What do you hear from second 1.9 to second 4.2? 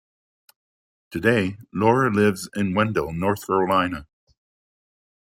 lives in Wendell, North Carolina.